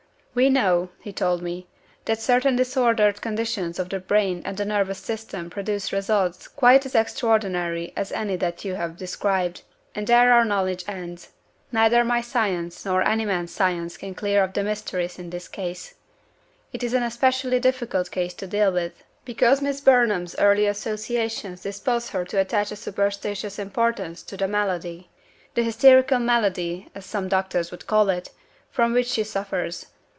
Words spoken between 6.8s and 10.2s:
as extraordinary as any that you have described and